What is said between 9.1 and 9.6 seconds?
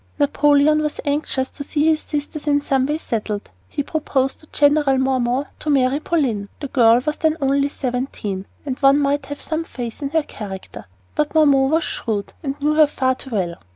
have had